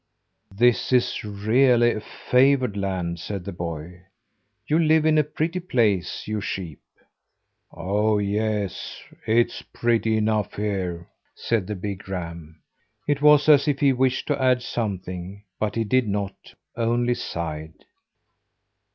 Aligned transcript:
"This 0.55 0.91
is 0.91 1.23
really 1.23 1.91
a 1.93 2.01
favoured 2.01 2.75
land," 2.75 3.19
said 3.19 3.45
the 3.45 3.51
boy. 3.51 4.01
"You 4.65 4.79
live 4.79 5.05
in 5.05 5.19
a 5.19 5.23
pretty 5.23 5.59
place, 5.59 6.27
you 6.27 6.41
sheep." 6.41 6.81
"Oh, 7.71 8.17
yes! 8.17 8.99
it's 9.27 9.61
pretty 9.61 10.17
enough 10.17 10.55
here," 10.55 11.07
said 11.35 11.67
the 11.67 11.75
big 11.75 12.09
ram. 12.09 12.63
It 13.07 13.21
was 13.21 13.47
as 13.47 13.67
if 13.67 13.79
he 13.79 13.93
wished 13.93 14.25
to 14.29 14.41
add 14.41 14.63
something; 14.63 15.43
but 15.59 15.75
he 15.75 15.83
did 15.83 16.07
not, 16.07 16.55
only 16.75 17.13
sighed. 17.13 17.85